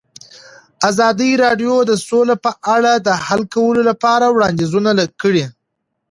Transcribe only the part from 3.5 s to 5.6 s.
کولو لپاره وړاندیزونه کړي.